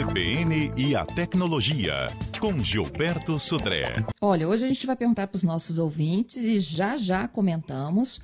[0.00, 2.06] CBN e a tecnologia,
[2.40, 3.96] com Gilberto Sudré.
[4.18, 8.18] Olha, hoje a gente vai perguntar para os nossos ouvintes e já já comentamos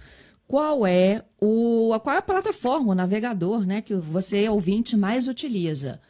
[0.49, 6.01] qual é o qual é a plataforma, o navegador, né, que você ouvinte mais utiliza.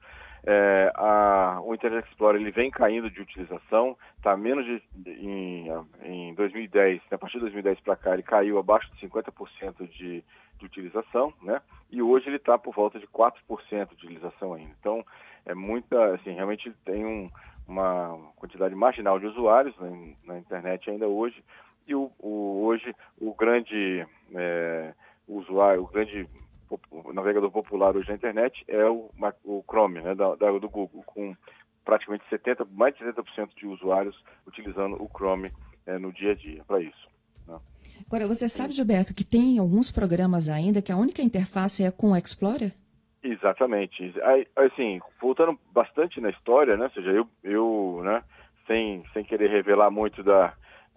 [0.48, 5.66] É, a- o Internet Explorer ele vem caindo de utilização, está menos de em,
[6.04, 10.22] em 2010, né, a partir de 2010 para cá ele caiu abaixo de 50% de,
[10.58, 11.60] de utilização, né?
[11.90, 14.72] E hoje ele está por volta de 4% de utilização ainda.
[14.78, 15.04] Então
[15.44, 17.30] é muita, assim, realmente tem um,
[17.66, 21.42] uma quantidade marginal de usuários né, na internet ainda hoje.
[21.86, 24.04] E o, o- hoje o grande
[24.34, 24.92] é,
[25.28, 26.28] usuário, o grande
[26.90, 29.08] o navegador popular hoje na internet é o,
[29.44, 31.36] o Chrome, né, da, da- do Google, com
[31.84, 35.52] praticamente 70, mais de 70% de usuários utilizando o Chrome
[35.86, 37.08] eh, no dia a dia para isso.
[37.46, 37.56] né.
[38.04, 42.10] Agora, você sabe, Gilberto, que tem alguns programas ainda que a única interface é com
[42.10, 42.72] o Explorer?
[43.22, 44.12] Exatamente.
[44.56, 46.84] Assim, voltando bastante na história, né?
[46.86, 48.22] Ou seja, eu, eu né,
[48.66, 50.52] sem, sem querer revelar muito da,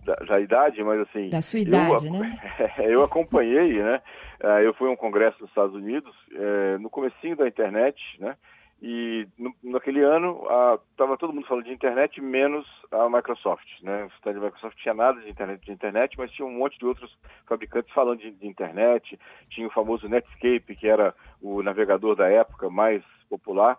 [0.06, 1.30] da, da idade, mas assim...
[1.30, 2.40] Da sua eu- idade, né?
[2.80, 4.02] eu acompanhei, né?
[4.42, 8.36] eh, Eu fui a um congresso nos Estados Unidos, eh, no comecinho da internet, né?
[8.82, 10.42] E no, naquele ano
[10.92, 14.06] estava todo mundo falando de internet, menos a Microsoft, né?
[14.06, 16.86] O stand da Microsoft tinha nada de internet, de internet, mas tinha um monte de
[16.86, 17.14] outros
[17.46, 19.20] fabricantes falando de, de internet.
[19.50, 23.78] Tinha o famoso Netscape, que era o navegador da época mais popular.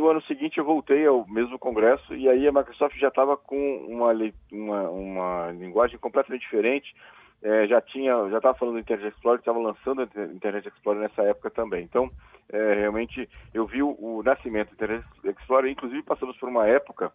[0.00, 3.84] No ano seguinte eu voltei ao mesmo congresso e aí a Microsoft já estava com
[3.86, 4.10] uma,
[4.50, 6.94] uma, uma linguagem completamente diferente.
[7.42, 11.02] Eh, já tinha, já estava falando do Internet Explorer, estava lançando o Inter- Internet Explorer
[11.02, 11.84] nessa época também.
[11.84, 12.10] Então,
[12.50, 17.12] eh, realmente, eu vi o, o nascimento do Internet Explorer, inclusive passamos por uma época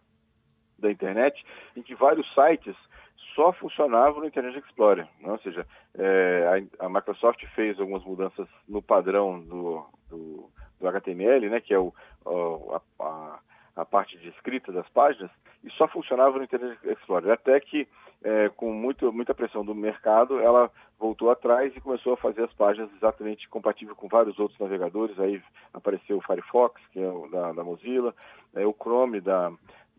[0.78, 1.44] da internet
[1.74, 2.76] em que vários sites
[3.34, 5.08] só funcionavam no Internet Explorer.
[5.20, 5.32] né?
[5.32, 5.66] Ou seja,
[5.98, 10.50] eh, a, a Microsoft fez algumas mudanças no padrão do, do,
[10.86, 11.92] do HTML, né, que é o,
[13.00, 13.38] a,
[13.76, 15.30] a, parte de escrita das páginas,
[15.64, 17.32] e só funcionava no Internet Explorer.
[17.32, 17.88] Até que,
[18.22, 22.52] eh, com muito, muita pressão do mercado, ela voltou atrás e começou a fazer as
[22.52, 25.18] páginas exatamente compatíveis com vários outros navegadores.
[25.18, 25.42] Aí
[25.74, 28.14] apareceu o Firefox, que é o da, da Mozilla,
[28.54, 29.52] eh, o Chrome da,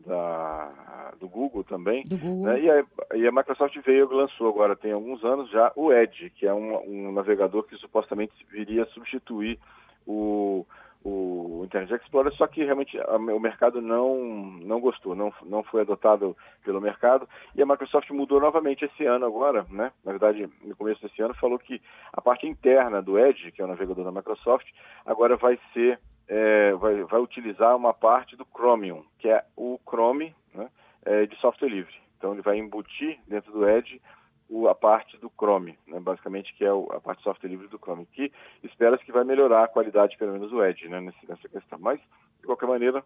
[0.06, 2.04] da, do Google também.
[2.06, 2.46] Do Google.
[2.54, 2.60] né?
[2.62, 2.86] E, a,
[3.16, 6.54] e a Microsoft veio e lançou agora, tem alguns anos já, o Edge, que é
[6.54, 6.78] um,
[7.08, 9.60] um navegador que supostamente viria substituir
[10.06, 10.66] o,
[11.04, 14.16] o Internet Explorer, só que realmente a- o mercado não,
[14.62, 19.26] não gostou, não, não foi adotado pelo mercado, e a Microsoft mudou novamente esse ano
[19.26, 19.92] agora, né?
[20.06, 21.82] Na verdade, no começo desse ano, falou que
[22.14, 24.68] a parte interna do Edge, que é o navegador da Microsoft,
[25.06, 30.36] agora vai ser, é, vai, vai utilizar uma parte do Chromium, que é o Chrome
[30.54, 30.70] né,
[31.06, 31.94] é, de software livre.
[32.18, 34.02] Então ele vai embutir dentro do Edge
[34.50, 37.68] o- a parte do Chrome, né, basicamente que é o- a parte de software livre
[37.68, 38.32] do Chrome, que
[38.64, 41.80] espera-se que vai melhorar a qualidade, pelo menos, do Edge né, nessa questão.
[41.80, 42.00] Mas,
[42.40, 43.04] de qualquer maneira,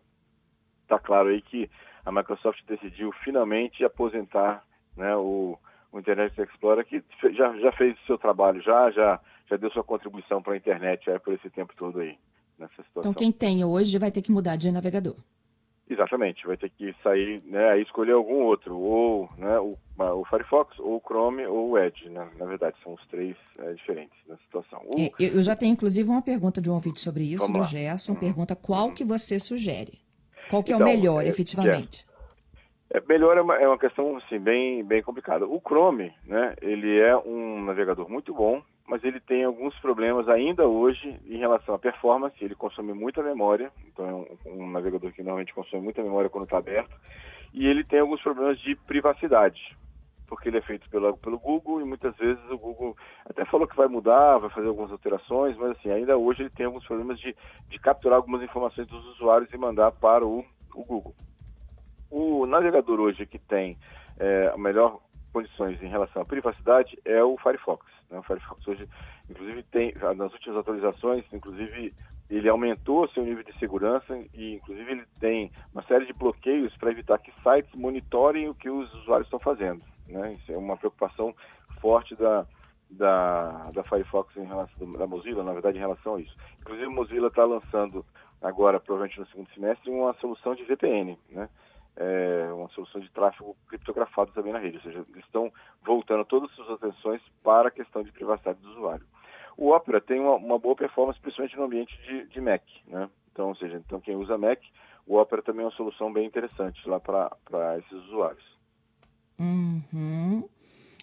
[0.84, 1.70] está claro aí que
[2.06, 4.64] a Microsoft decidiu finalmente aposentar
[4.98, 5.58] né, o,
[5.92, 7.04] o Internet Explorer, que
[7.34, 11.10] já, já fez o seu trabalho, já, já, já deu sua contribuição para a internet
[11.10, 12.18] aí, por esse tempo todo aí,
[12.62, 13.12] nessa situação.
[13.12, 15.16] Então, quem tem hoje vai ter que mudar de navegador.
[15.90, 20.96] Exatamente, vai ter que sair, né, escolher algum outro, ou né, o, o Firefox, ou
[20.96, 22.30] o Chrome, ou o Edge, né?
[22.40, 24.80] na verdade, são os três é, diferentes na situação.
[24.86, 25.02] O...
[25.02, 27.66] É, eu já tenho, inclusive, uma pergunta de um ouvinte sobre isso, Vamos do lá.
[27.66, 28.20] Gerson, uhum.
[28.20, 28.94] pergunta qual uhum.
[28.94, 30.00] que você sugere?
[30.50, 32.08] Qual que é então, o melhor, é, efetivamente?
[32.90, 35.46] É, melhor é uma, é uma questão, assim, bem, bem complicada.
[35.46, 40.68] O Chrome, né, ele é um navegador muito bom, mas ele tem alguns problemas ainda
[40.68, 42.36] hoje em relação à performance.
[42.44, 46.44] Ele consome muita memória, então é um, um navegador que normalmente consome muita memória quando
[46.44, 46.94] está aberto.
[47.54, 49.62] E ele tem alguns problemas de privacidade,
[50.28, 53.78] porque ele é feito pelo, pelo Google e muitas vezes o Google até falou que
[53.78, 57.34] vai mudar, vai fazer algumas alterações, mas assim, ainda hoje ele tem alguns problemas de,
[57.70, 60.44] de capturar algumas informações dos usuários e mandar para o,
[60.76, 61.16] o Google.
[62.10, 63.78] O navegador hoje que tem
[64.20, 65.00] é, melhor
[65.32, 68.01] condições em relação à privacidade é o Firefox.
[68.12, 68.20] Né?
[68.20, 68.88] O Firefox hoje,
[69.30, 71.94] inclusive, tem, nas últimas atualizações, inclusive,
[72.30, 76.92] ele aumentou seu nível de segurança e, inclusive, ele tem uma série de bloqueios para
[76.92, 79.84] evitar que sites monitorem o que os usuários estão fazendo.
[80.08, 80.34] Né?
[80.34, 81.34] Isso é uma preocupação
[81.80, 82.46] forte da,
[82.90, 86.36] da, da Firefox em relação da Mozilla, na verdade, em relação a isso.
[86.60, 88.06] Inclusive, a Mozilla está lançando
[88.42, 91.50] agora, provavelmente no segundo semestre, uma solução de VPN, né?
[91.96, 95.52] É, uma solução de tráfego criptografado também na rede, ou seja, eles estão
[95.84, 99.06] voltando todas as suas atenções para a questão de privacidade do usuário.
[99.58, 103.10] O Opera tem uma, uma boa performance, principalmente no ambiente de, de, Mac, né?
[103.32, 104.60] Então, ou seja, então quem usa Mac,
[105.06, 108.44] o Opera também é uma solução bem interessante lá para esses usuários.
[109.40, 110.48] Uhum.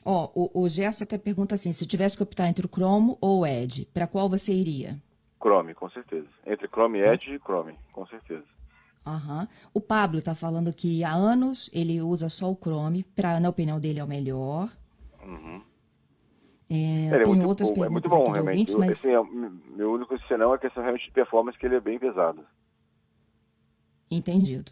[0.04, 3.40] Ó, o, o Gerson até pergunta assim, se tivesse que optar entre o Chrome ou
[3.40, 4.96] o Edge, para qual você iria?
[5.40, 6.28] Chrome, com certeza.
[6.46, 8.44] Entre Chrome, Edge e Chrome, com certeza.
[9.08, 9.46] Uhum.
[9.72, 13.80] O Pablo está falando que há anos ele usa só o Chrome, pra, na opinião
[13.80, 14.70] dele é o melhor.
[15.24, 15.62] Uhum.
[16.70, 18.72] É, é, tem muito, outras perguntas é muito bom, realmente.
[18.72, 18.90] Ouvintes, mas...
[18.92, 22.44] Assim, é, meu único senão é questão realmente de performance, que ele é bem pesado.
[24.10, 24.70] Entendido.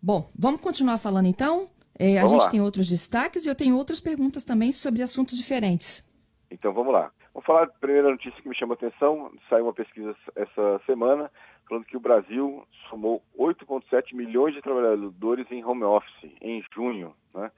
[0.00, 1.68] Bom, vamos continuar falando então?
[1.98, 2.50] É, a gente lá.
[2.50, 6.06] tem outros destaques e eu tenho outras perguntas também sobre assuntos diferentes.
[6.48, 7.10] Então vamos lá.
[7.34, 9.32] Vamos falar da primeira notícia que me chamou a atenção.
[9.50, 11.30] Saiu uma pesquisa essa semana
[11.68, 17.14] falando que o Brasil somou 8,7 milhões de trabalhadores em home office em junho.
[17.34, 17.50] Né?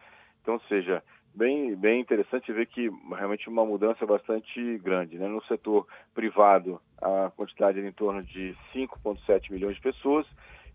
[0.43, 1.03] Então, ou seja,
[1.35, 5.19] bem, bem interessante ver que realmente uma mudança bastante grande.
[5.19, 5.29] Né?
[5.29, 10.27] No setor privado, a quantidade era em torno de 5,7 milhões de pessoas,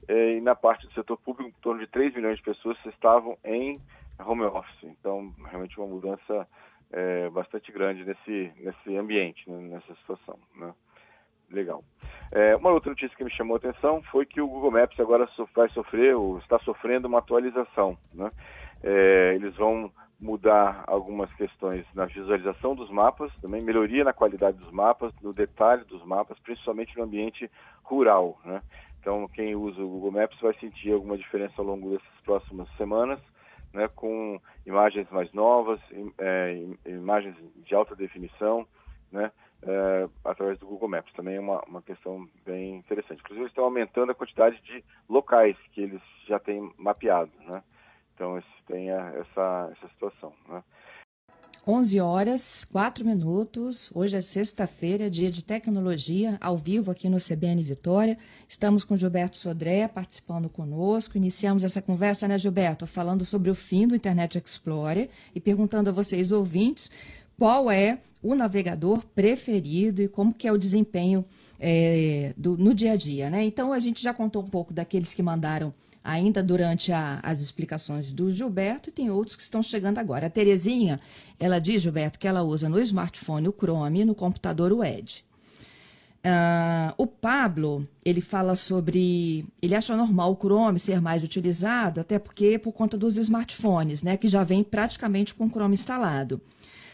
[0.07, 3.37] eh, e na parte do setor público, em torno de 3 milhões de pessoas estavam
[3.43, 3.79] em
[4.19, 4.83] home office.
[4.83, 6.47] Então, realmente uma mudança
[6.91, 9.57] é, bastante grande nesse, nesse ambiente, né?
[9.57, 10.39] nessa situação.
[10.55, 10.73] Né?
[11.51, 11.83] Legal.
[12.31, 15.27] É, uma outra notícia que me chamou a atenção foi que o Google Maps agora
[15.55, 17.97] vai sofrer, ou está sofrendo uma atualização.
[18.13, 18.31] Né?
[18.83, 24.71] É, eles vão mudar algumas questões na visualização dos mapas, também melhoria na qualidade dos
[24.71, 27.49] mapas, no detalhe dos mapas, principalmente no ambiente
[27.83, 28.39] rural.
[28.43, 28.61] Né?
[28.99, 33.19] Então, quem usa o Google Maps vai sentir alguma diferença ao longo dessas próximas semanas,
[33.71, 35.79] né, com imagens mais novas,
[36.17, 36.57] é,
[36.87, 38.65] imagens de alta definição,
[40.45, 41.13] através do Google Maps.
[41.13, 43.19] Também é uma, uma questão bem interessante.
[43.19, 47.31] Inclusive, eles estão aumentando a quantidade de locais que eles já têm mapeado.
[47.47, 47.63] Né?
[48.13, 50.33] Então, tem essa, essa situação.
[50.47, 50.63] Né?
[51.67, 53.89] 11 horas, 4 minutos.
[53.95, 58.19] Hoje é sexta-feira, dia de tecnologia, ao vivo aqui no CBN Vitória.
[58.47, 61.17] Estamos com Gilberto Sodré participando conosco.
[61.17, 62.85] Iniciamos essa conversa, né, Gilberto?
[62.85, 66.91] Falando sobre o fim do Internet Explorer e perguntando a vocês, ouvintes,
[67.37, 71.23] qual é o navegador preferido e como que é o desempenho
[71.59, 73.45] é, do, no dia a dia, né?
[73.45, 75.71] Então a gente já contou um pouco daqueles que mandaram
[76.03, 80.25] ainda durante a, as explicações do Gilberto e tem outros que estão chegando agora.
[80.25, 80.99] A Terezinha,
[81.39, 85.23] ela diz, Gilberto, que ela usa no smartphone o Chrome e no computador o Edge.
[86.25, 89.45] Uh, o Pablo, ele fala sobre.
[89.61, 94.17] Ele acha normal o Chrome ser mais utilizado, até porque por conta dos smartphones, né?
[94.17, 96.41] Que já vem praticamente com o Chrome instalado.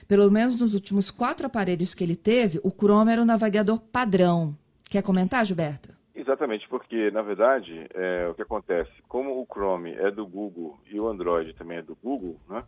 [0.08, 4.56] Pelo menos nos últimos quatro aparelhos que ele teve, o Chrome era o navegador padrão.
[4.90, 5.90] Quer comentar, Gilberto?
[6.14, 11.00] Exatamente, porque na verdade é, o que acontece, como o Chrome é do Google e
[11.00, 12.64] o Android também é do Google, né,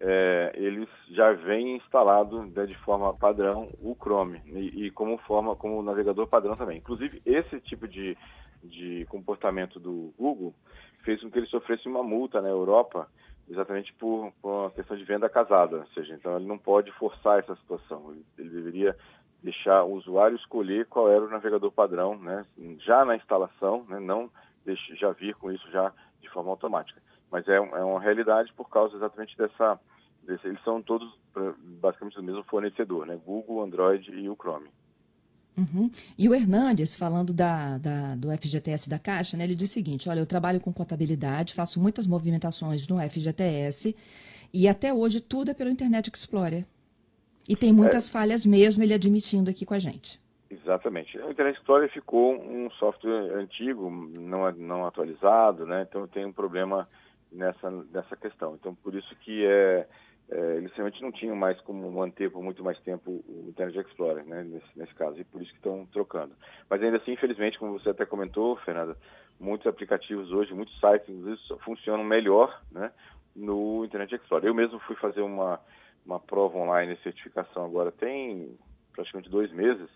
[0.00, 5.56] é, eles já vêm instalado né, de forma padrão o Chrome e, e, como forma
[5.56, 6.78] como navegador padrão também.
[6.78, 8.16] Inclusive esse tipo de,
[8.62, 10.54] de comportamento do Google
[11.02, 13.08] fez com que ele sofresse uma multa na Europa
[13.48, 17.38] exatamente por, por uma questão de venda casada, ou seja, então ele não pode forçar
[17.38, 18.96] essa situação, ele, ele deveria
[19.42, 22.44] deixar o usuário escolher qual era o navegador padrão, né,
[22.80, 24.30] já na instalação, né, não
[24.64, 27.00] deixe, já vir com isso já de forma automática.
[27.30, 29.78] Mas é, é uma realidade por causa exatamente dessa,
[30.22, 31.16] desse, eles são todos
[31.80, 34.68] basicamente do mesmo fornecedor, né, Google, Android e o Chrome.
[35.56, 35.90] Uhum.
[36.18, 40.08] E o Hernandes, falando da, da, do FGTS da Caixa, né, ele diz o seguinte:
[40.08, 43.96] olha, eu trabalho com contabilidade, faço muitas movimentações no FGTS
[44.52, 46.64] e até hoje tudo é pelo Internet Explorer.
[47.48, 48.12] E tem muitas é.
[48.12, 50.20] falhas mesmo, ele admitindo aqui com a gente.
[50.50, 51.16] Exatamente.
[51.18, 55.86] O Internet Explorer ficou um software antigo, não, não atualizado, né?
[55.88, 56.88] então tem um problema
[57.32, 58.54] nessa, nessa questão.
[58.54, 59.86] Então, por isso que é
[60.28, 64.24] é, eles realmente não tinham mais como manter por muito mais tempo o Internet Explorer,
[64.24, 66.34] né, nesse, nesse caso, e por isso que estão trocando.
[66.68, 68.96] Mas ainda assim, infelizmente, como você até comentou, Fernanda,
[69.38, 71.14] muitos aplicativos hoje, muitos sites,
[71.64, 72.90] funcionam melhor né,
[73.36, 74.48] no Internet Explorer.
[74.48, 75.60] Eu mesmo fui fazer uma,
[76.04, 78.58] uma prova online de certificação agora tem
[78.92, 79.88] praticamente dois meses,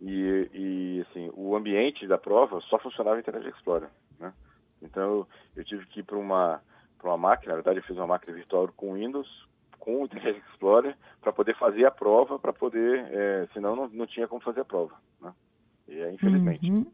[0.00, 3.88] e, e assim, o ambiente da prova só funcionava Internet Explorer.
[4.20, 4.32] Né?
[4.80, 6.62] Então, eu, eu tive que ir para uma
[6.98, 9.45] para uma máquina, na verdade eu fiz uma máquina virtual com Windows,
[9.78, 14.06] com o Internet Explorer para poder fazer a prova, para poder, é, senão não, não
[14.06, 15.32] tinha como fazer a prova, né?
[15.88, 16.70] E é, infelizmente.
[16.70, 16.86] Uhum.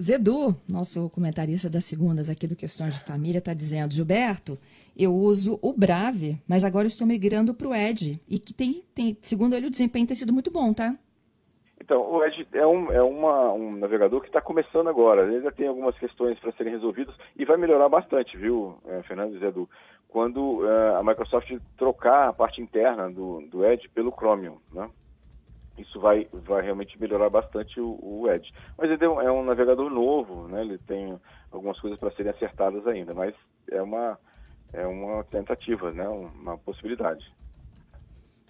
[0.00, 4.56] Zedu, nosso comentarista das segundas aqui do Questões de Família, está dizendo, Gilberto,
[4.96, 9.18] eu uso o Brave, mas agora estou migrando para o Edge, e que tem, tem,
[9.20, 10.96] segundo ele, o desempenho tem sido muito bom, tá?
[11.80, 15.22] Então, o Edge é um, é uma, um navegador que está começando agora.
[15.22, 19.34] Ele ainda tem algumas questões para serem resolvidas e vai melhorar bastante, viu, é, Fernando
[19.34, 19.68] e Zedu?
[20.08, 24.90] Quando uh, a Microsoft trocar a parte interna do, do Edge pelo Chromium, né?
[25.76, 28.52] Isso vai, vai realmente melhorar bastante o, o Edge.
[28.76, 30.62] Mas ele é um, é um navegador novo, né?
[30.62, 31.20] Ele tem
[31.52, 33.34] algumas coisas para serem acertadas ainda, mas
[33.70, 34.18] é uma,
[34.72, 36.08] é uma tentativa, né?
[36.08, 37.30] Uma possibilidade.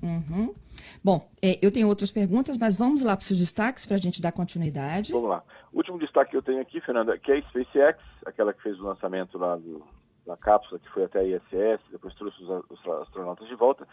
[0.00, 0.55] Uhum.
[1.03, 4.00] Bom, é, eu tenho outras perguntas, mas vamos lá para os seus destaques para a
[4.00, 5.12] gente dar continuidade.
[5.12, 5.43] Vamos lá.
[5.73, 8.79] O último destaque que eu tenho aqui, Fernanda, que é a SpaceX, aquela que fez
[8.79, 9.85] o lançamento lá do,
[10.28, 13.88] da cápsula que foi até a ISS, depois trouxe os, os astronautas de volta,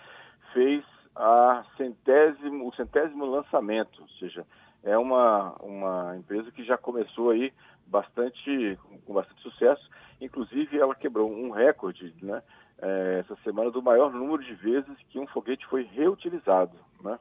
[0.53, 0.83] fez
[1.15, 4.45] a centésimo, o centésimo lançamento, ou seja,
[4.83, 7.53] é uma, uma empresa que já começou aí
[7.87, 9.89] bastante, com bastante sucesso,
[10.19, 12.43] inclusive ela quebrou um recorde, né,
[12.81, 17.17] é, essa semana do maior número de vezes que um foguete foi reutilizado, né,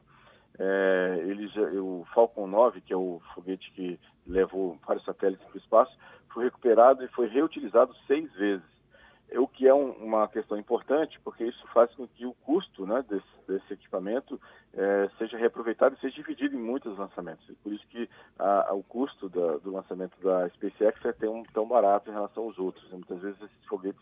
[0.59, 5.55] é, ele já, o Falcon 9, que é o foguete que levou vários satélites para
[5.55, 5.97] o espaço,
[6.33, 8.74] foi recuperado e foi reutilizado seis vezes
[9.33, 13.03] o que é um, uma questão importante, porque isso faz com que o custo né,
[13.09, 14.39] desse, desse equipamento
[14.73, 17.45] é, seja reaproveitado e seja dividido em muitos lançamentos.
[17.63, 21.67] Por isso que a, a, o custo da, do lançamento da SpaceX é tão, tão
[21.67, 22.89] barato em relação aos outros.
[22.91, 24.01] Muitas vezes esses foguetes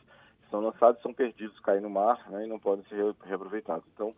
[0.50, 3.86] são lançados, são perdidos, caem no mar né, e não podem ser reaproveitados.
[3.94, 4.13] Então,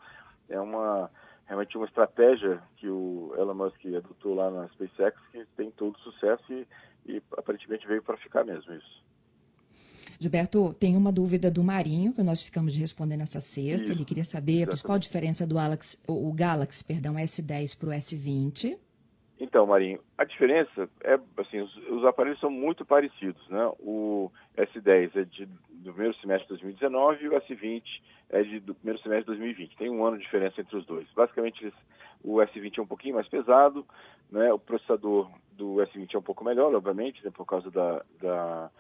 [0.49, 1.09] é uma
[1.45, 6.43] realmente uma estratégia que o Elon Musk adotou lá na SpaceX que tem todo sucesso
[6.51, 6.67] e,
[7.05, 9.03] e aparentemente veio para ficar mesmo isso.
[10.19, 13.85] Gilberto, tem uma dúvida do Marinho, que nós ficamos de responder nessa sexta.
[13.85, 13.93] Isso.
[13.93, 18.77] Ele queria saber a principal diferença do Alex, o Galaxy perdão, S10 para o S20.
[19.39, 23.69] Então, Marinho, a diferença é, assim, os, os, aparelhos são muito parecidos, né?
[23.79, 27.83] O S10 é de, do primeiro semestre de 2019 e o S20
[28.29, 29.75] é de, do primeiro semestre de 2020.
[29.75, 31.05] Tem um ano de diferença entre os dois.
[31.13, 31.73] Basicamente, eles,
[32.23, 33.85] o S20 é um pouquinho mais pesado,
[34.31, 34.53] né?
[34.53, 37.31] O processador do S20 é um pouco melhor, obviamente, né?
[37.31, 38.71] por causa da, da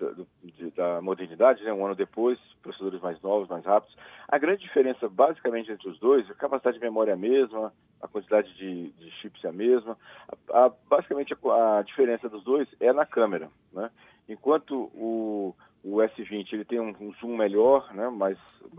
[0.00, 1.72] da, de, da modernidade, né?
[1.72, 3.96] um ano depois, processadores mais novos, mais rápidos.
[4.26, 8.08] A grande diferença, basicamente, entre os dois, a capacidade de memória é a mesma, a
[8.08, 9.96] quantidade de, de chips é a mesma.
[10.52, 13.50] A, a, basicamente, a, a, diferença dos dois é na câmera.
[13.72, 13.90] Né?
[14.28, 15.54] Enquanto o,
[15.84, 18.08] o S20 ele tem um, um zoom melhor, né?
[18.08, 18.38] mais,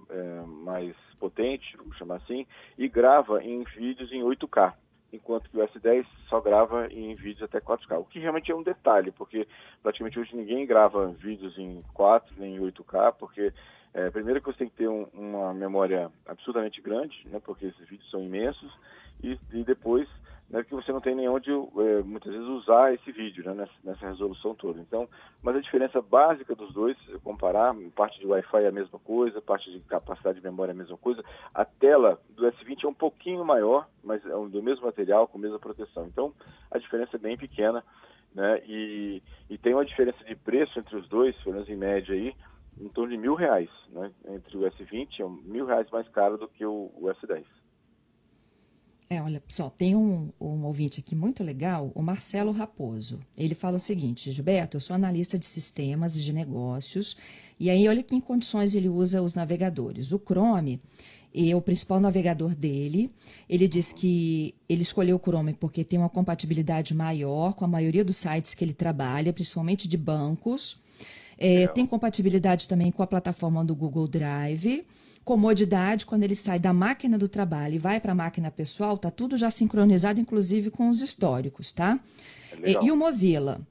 [0.10, 2.48] é, mais potente, vamos chamar assim,
[2.78, 4.74] e grava em vídeos em 8K
[5.12, 8.00] enquanto que o S10 só grava em vídeos até 4K.
[8.00, 9.48] O que realmente é um detalhe, porque
[9.82, 13.54] praticamente hoje ninguém grava vídeos em 4 nem em 8K, porque
[13.94, 17.88] é, primeiro que você tem que ter um, uma memória absurdamente grande, né, porque esses
[17.88, 18.72] vídeos são imensos,
[19.22, 20.08] e, e depois
[20.52, 23.74] né, que você não tem nem onde é, muitas vezes usar esse vídeo né, nessa,
[23.84, 24.82] nessa, resolução toda.
[24.82, 25.08] Então,
[25.42, 29.72] mas a diferença básica dos dois, comparar, parte de Wi-Fi é a mesma coisa, parte
[29.72, 33.46] de capacidade de memória é a mesma coisa, a tela do S20 é um pouquinho
[33.46, 36.06] maior, mas é do mesmo material, com a mesma proteção.
[36.06, 36.34] Então,
[36.70, 37.82] a diferença é bem pequena,
[38.36, 42.14] né, e, e tem uma diferença de preço entre os dois, pelo menos em média
[42.14, 42.36] aí,
[42.78, 46.48] em torno de mil reais, né, entre o S20, é mil reais mais caro do
[46.50, 47.46] que o, o S10.
[49.12, 53.20] É, olha só, tem um, um ouvinte aqui muito legal, o Marcelo Raposo.
[53.38, 57.18] Ele fala o seguinte, Gilberto, eu sou analista de sistemas e de negócios,
[57.60, 60.14] e aí olha que em condições ele usa os navegadores.
[60.14, 60.80] O Chrome
[61.36, 63.12] é o principal navegador dele.
[63.50, 68.06] Ele diz que ele escolheu o Chrome porque tem uma compatibilidade maior com a maioria
[68.06, 70.80] dos sites que ele trabalha, principalmente de bancos.
[71.38, 74.86] É, tem compatibilidade também com a plataforma do Google Drive
[75.32, 79.10] comodidade quando ele sai da máquina do trabalho e vai para a máquina pessoal, tá
[79.10, 81.98] tudo já sincronizado, inclusive com os históricos, tá?
[82.62, 83.62] É e, e o Mozilla?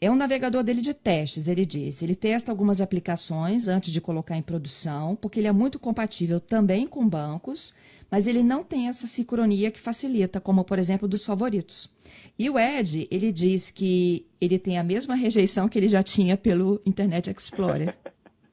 [0.00, 2.04] É um navegador dele de testes, ele disse.
[2.04, 6.86] Ele testa algumas aplicações antes de colocar em produção, porque ele é muito compatível também
[6.86, 7.74] com bancos,
[8.08, 11.90] mas ele não tem essa sincronia que facilita, como por exemplo dos favoritos.
[12.38, 16.36] E o Ed, ele diz que ele tem a mesma rejeição que ele já tinha
[16.36, 17.98] pelo Internet Explorer.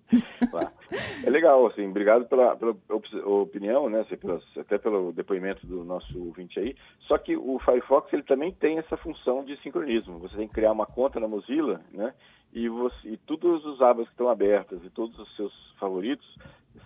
[1.24, 2.76] É legal, assim, obrigado pela, pela
[3.26, 6.76] opinião, né, assim, pelas, até pelo depoimento do nosso ouvinte aí.
[7.02, 10.20] Só que o Firefox ele também tem essa função de sincronismo.
[10.20, 12.14] Você tem que criar uma conta na Mozilla, né,
[12.54, 16.28] e, você, e todos os abas que estão abertas e todos os seus favoritos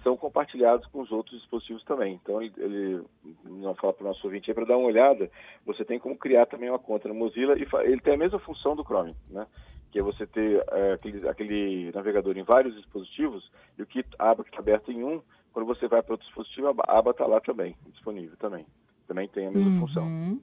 [0.04, 2.20] são compartilhados com os outros dispositivos também.
[2.22, 3.04] Então, ele, ele
[3.46, 5.30] não fala para o nosso ouvinte aí para dar uma olhada,
[5.66, 8.76] você tem como criar também uma conta na Mozilla e ele tem a mesma função
[8.76, 9.46] do Chrome, né?
[9.92, 14.32] Que é você ter é, aquele, aquele, navegador em vários dispositivos e o que a
[14.32, 15.22] aba que está aberta em um,
[15.52, 18.66] quando você vai para outro dispositivo, a aba está lá também, disponível também.
[19.08, 19.88] Também tem a mesma uhum.
[19.88, 20.42] função.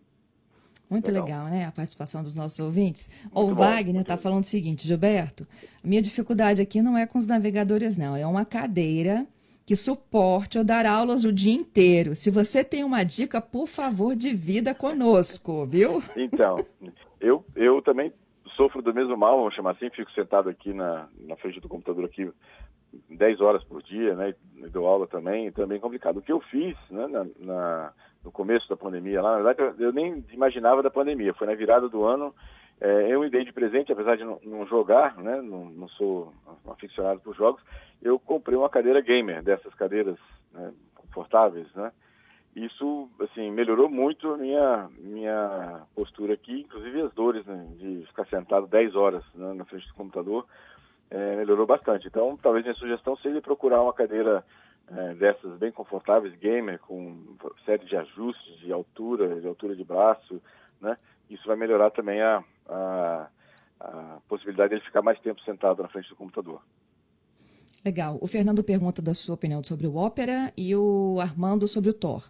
[0.91, 1.25] Muito legal.
[1.25, 1.45] legal.
[1.47, 1.65] né?
[1.65, 3.09] A participação dos nossos ouvintes.
[3.33, 5.47] Muito o Wagner está falando o seguinte, Gilberto,
[5.83, 8.15] minha dificuldade aqui não é com os navegadores, não.
[8.15, 9.27] É uma cadeira
[9.65, 12.15] que suporte eu dar aulas o dia inteiro.
[12.15, 16.03] Se você tem uma dica, por favor, divida conosco, viu?
[16.17, 16.57] Então,
[17.21, 18.13] eu, eu também
[18.59, 22.05] sofro do mesmo mal, vamos chamar assim, fico sentado aqui na, na frente do computador
[22.05, 22.29] aqui
[23.09, 24.35] 10 horas por dia, né?
[24.73, 26.17] Dou aula também, também é complicado.
[26.17, 27.93] O que eu fiz né, na, na,
[28.25, 31.89] no começo da pandemia, lá, na verdade, eu, nem imaginava da pandemia, foi na virada
[31.89, 32.35] do ano,
[32.81, 35.41] é, eu me dei de presente, apesar de não, não jogar, né?
[35.41, 36.33] Não, não sou
[36.69, 37.63] aficionado por jogos,
[38.03, 40.19] eu comprei uma cadeira gamer, dessas cadeiras
[40.53, 41.93] né, confortáveis, né?
[42.59, 48.27] Isso, assim, melhorou muito a minha, minha postura aqui, inclusive as dores né, de ficar
[48.27, 50.45] sentado 10 horas né, na frente do computador,
[51.09, 52.09] é, melhorou bastante.
[52.09, 54.45] Então, talvez minha sugestão seja procurar uma cadeira
[54.91, 60.43] é, dessas bem confortáveis, gamer, com série de ajustes de altura, de altura de braço,
[60.81, 60.99] né?
[61.31, 63.29] Isso vai melhorar também a, a,
[63.79, 66.61] a possibilidade de ele ficar mais tempo sentado na frente do computador.
[67.85, 68.19] Legal.
[68.21, 72.29] O Fernando pergunta da sua opinião sobre o Opera e o Armando sobre o Thor.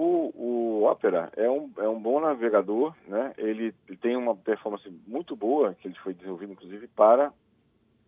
[0.00, 3.32] O, o Opera é um, é um bom navegador, né?
[3.36, 7.32] Ele, ele, tem uma performance muito boa, que ele foi desenvolvido inclusive para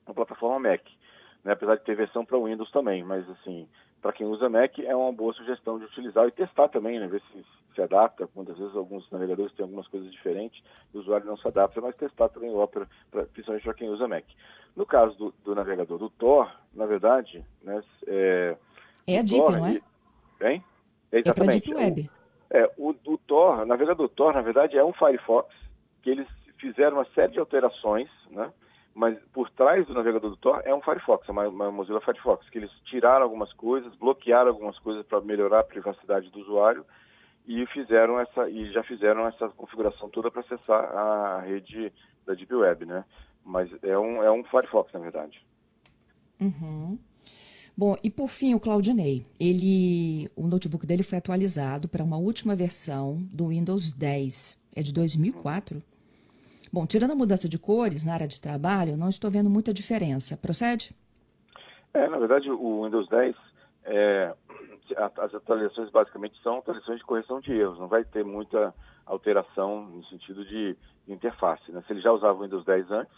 [0.07, 0.83] a plataforma Mac,
[1.42, 1.53] né?
[1.53, 3.66] apesar de ter versão para Windows também, mas assim,
[4.00, 7.09] para quem usa Mac é uma boa sugestão de utilizar e testar também, né?
[7.09, 8.29] ver se se adapta.
[8.35, 10.62] Muitas vezes alguns navegadores têm algumas coisas diferentes
[10.94, 13.88] e o usuário não se adapta, mas testar também o Opera, pra, principalmente para quem
[13.88, 14.24] usa Mac.
[14.76, 18.57] No caso do, do, navegador do Tor, na verdade, né, é,
[19.09, 19.81] é a Deep, não é?
[20.40, 20.64] Hein?
[21.12, 21.29] Exatamente.
[21.31, 22.11] É para Deep Web.
[22.11, 25.55] O, é, o, o Tor, o navegador Tor, na verdade, é um Firefox
[26.03, 26.27] que eles
[26.59, 28.53] fizeram uma série de alterações, né?
[28.94, 32.49] mas por trás do navegador do Tor é um Firefox, é uma, uma Mozilla Firefox,
[32.51, 36.85] que eles tiraram algumas coisas, bloquearam algumas coisas para melhorar a privacidade do usuário
[37.46, 41.92] e fizeram essa e já fizeram essa configuração toda para acessar a rede
[42.27, 43.05] da Deep Web, né?
[43.44, 45.44] Mas é um é um Firefox na verdade.
[46.40, 46.99] Uhum.
[47.80, 52.54] Bom, e por fim o Claudinei, ele o notebook dele foi atualizado para uma última
[52.54, 55.82] versão do Windows 10, é de 2004.
[56.70, 60.36] Bom, tirando a mudança de cores na área de trabalho, não estou vendo muita diferença.
[60.36, 60.94] Procede?
[61.94, 63.34] É, na verdade, o Windows 10
[63.86, 64.34] é,
[64.98, 68.74] as atualizações basicamente são atualizações de correção de erros, não vai ter muita
[69.06, 70.76] alteração no sentido de
[71.08, 71.72] interface.
[71.72, 71.82] Né?
[71.86, 73.16] Se ele já usava o Windows 10 antes,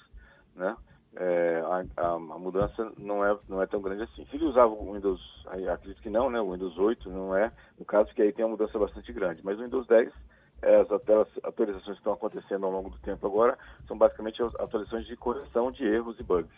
[0.55, 0.77] né,
[1.17, 1.63] é,
[1.97, 4.27] a, a, mudança não é, não é tão grande assim.
[4.27, 5.21] Se ele usava o Windows,
[5.73, 8.53] acredito que não, né, o Windows 8 não é, no caso que aí tem uma
[8.53, 10.13] mudança bastante grande, mas o Windows 10
[10.63, 10.91] é, as
[11.43, 15.73] atualizações que estão acontecendo ao longo do tempo agora são basicamente as atualizações de correção
[15.73, 16.51] de erros e bugs.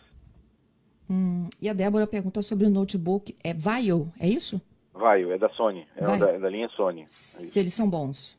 [1.09, 4.61] Hum, e a Débora pergunta sobre o notebook, é Vaio, é isso?
[4.93, 7.01] Vaio, é da Sony, é da, é da, linha Sony.
[7.01, 8.37] É Se eles são bons.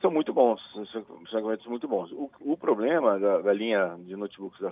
[0.00, 2.10] São muito bons, são equipamentos muito bons.
[2.12, 4.70] O, o problema da, da, linha de notebooks da,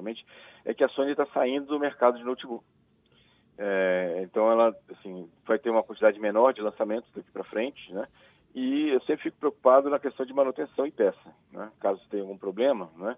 [0.00, 0.26] somente
[0.64, 2.64] é que a Sony está saindo do mercado de notebook.
[3.58, 8.08] É, então ela assim, vai ter uma quantidade menor de lançamentos daqui para frente, né?
[8.54, 11.70] E eu sempre fico preocupado na questão de manutenção e peça, né?
[11.78, 13.16] Caso tenha algum problema, né?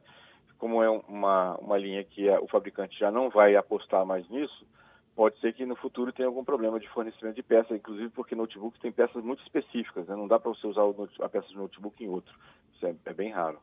[0.59, 4.67] Como é uma, uma linha que a, o fabricante já não vai apostar mais nisso,
[5.15, 8.79] pode ser que no futuro tenha algum problema de fornecimento de peça, inclusive porque notebook
[8.81, 10.17] tem peças muito específicas, né?
[10.17, 10.83] não dá para você usar
[11.21, 12.35] a peça de notebook em outro.
[12.75, 13.61] Isso é, é bem raro.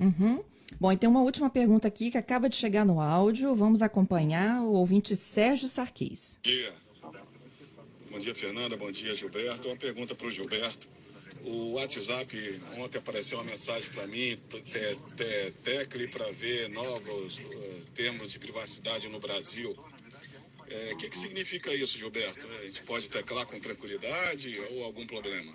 [0.00, 0.42] Uhum.
[0.80, 3.54] Bom, e tem uma última pergunta aqui que acaba de chegar no áudio.
[3.54, 6.38] Vamos acompanhar o ouvinte Sérgio Sarquis.
[6.42, 6.74] Bom dia.
[8.10, 8.76] Bom dia, Fernanda.
[8.76, 9.68] Bom dia, Gilberto.
[9.68, 10.88] Uma pergunta para o Gilberto.
[11.44, 14.60] O WhatsApp, ontem apareceu uma mensagem para mim, te,
[15.16, 19.74] te, tecle para ver novos uh, termos de privacidade no Brasil.
[20.68, 22.46] É, o que, que significa isso, Gilberto?
[22.46, 25.52] A gente pode teclar com tranquilidade ou algum problema?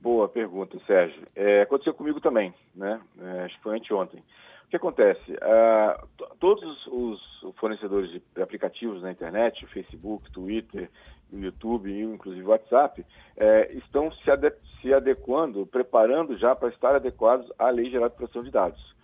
[0.00, 1.26] Boa pergunta, Sérgio.
[1.36, 3.00] É, aconteceu comigo também, né?
[3.20, 4.20] É, acho que foi anteontem.
[4.64, 5.36] O que acontece?
[5.42, 6.02] Ah,
[6.38, 7.20] todos os
[7.56, 10.88] fornecedores de aplicativos na internet, Facebook, Twitter,
[11.32, 13.04] YouTube e inclusive WhatsApp,
[13.36, 18.16] é, estão se, ade se adequando, preparando já para estar adequados à Lei Geral de
[18.16, 18.94] Proteção de Dados.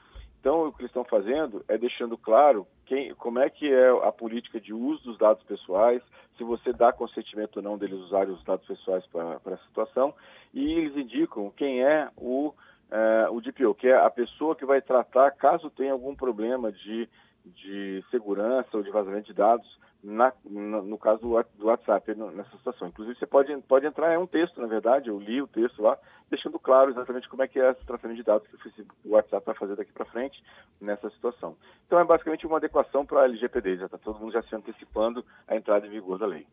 [0.40, 4.12] Então, o que eles estão fazendo é deixando claro quem, como é que é a
[4.12, 6.02] política de uso dos dados pessoais,
[6.38, 10.14] se você dá consentimento ou não deles usarem os dados pessoais para essa situação,
[10.54, 12.54] e eles indicam quem é o,
[12.90, 17.08] é, o DPO, que é a pessoa que vai tratar caso tenha algum problema de,
[17.44, 22.88] de segurança ou de vazamento de dados na, no, no caso do WhatsApp, nessa situação.
[22.88, 25.98] Inclusive, você pode, pode entrar, é um texto, na verdade, eu li o texto lá,
[26.30, 29.54] deixando claro exatamente como é que é esse tratamento de dados que o WhatsApp vai
[29.54, 30.42] fazer daqui para frente
[30.80, 31.56] nessa situação.
[31.86, 35.24] Então, é basicamente uma adequação para a LGPD, já está todo mundo já se antecipando
[35.46, 36.46] a entrada em vigor da lei.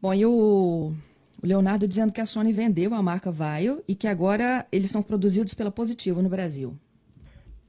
[0.00, 0.92] Bom, e o,
[1.42, 5.02] o Leonardo dizendo que a Sony vendeu a marca Vaio e que agora eles são
[5.02, 6.74] produzidos pela Positivo no Brasil.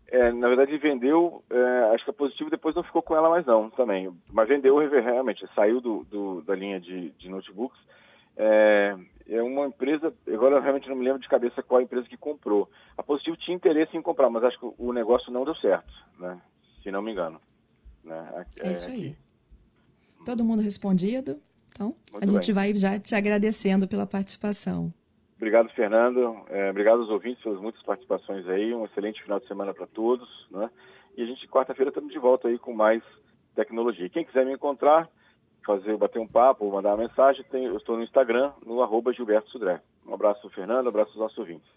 [0.10, 2.06] É, na verdade, vendeu, é, acho
[2.38, 4.12] que a Positivo depois não ficou com ela mais não, também.
[4.32, 7.80] Mas vendeu realmente, saiu do, do da linha de, de notebooks.
[8.36, 8.95] É,
[9.28, 12.17] é, uma empresa, agora eu realmente não me lembro de cabeça qual a empresa que
[12.17, 12.69] comprou.
[12.97, 16.39] A Positivo tinha interesse em comprar, mas acho que o negócio não deu certo, né?
[16.84, 17.41] Se não me engano.
[18.04, 18.45] Né?
[18.62, 19.15] É, é isso aí.
[20.26, 21.41] Todo mundo respondido?
[21.71, 22.56] Então, Muito a gente bem.
[22.56, 24.93] vai já te agradecendo pela participação.
[25.36, 26.43] Obrigado, Fernando.
[26.50, 28.73] É, obrigado aos ouvintes pelas muitas participações aí.
[28.73, 30.28] Um excelente final de semana para todos.
[30.50, 30.69] Né?
[31.17, 33.01] E a gente, quarta-feira, estamos de volta aí com mais
[33.56, 34.08] tecnologia.
[34.08, 35.10] Quem quiser me encontrar,
[35.65, 39.49] fazer, bater um papo mandar uma mensagem, tem, eu estou no Instagram, no arroba Gilberto
[39.49, 39.82] Sudré.
[40.06, 40.86] Um abraço, Fernando.
[40.86, 41.67] Um abraço aos nossos ouvintes.